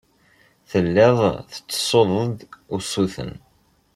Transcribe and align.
Telliḍ 0.69 1.19
tettessuḍ-d 1.51 2.37
usuten. 2.75 3.33